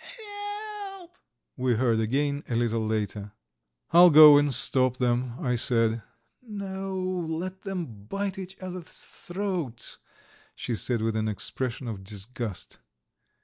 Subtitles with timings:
[0.00, 1.18] "He e elp!"
[1.56, 3.32] we heard again, a little later.
[3.90, 6.04] "I'll go and stop them," I said.
[6.40, 6.96] "No,
[7.28, 9.98] let them bite each other's throats,"
[10.54, 12.78] she said with an expression of disgust.